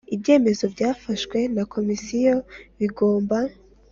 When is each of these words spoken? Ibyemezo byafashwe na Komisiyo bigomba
Ibyemezo 0.15 0.63
byafashwe 0.73 1.37
na 1.55 1.63
Komisiyo 1.73 2.35
bigomba 2.79 3.37